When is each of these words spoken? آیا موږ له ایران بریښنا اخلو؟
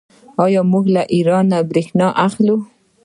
آیا 0.45 0.61
موږ 0.71 0.85
له 0.95 1.01
ایران 1.15 1.47
بریښنا 1.69 2.07
اخلو؟ 2.25 2.55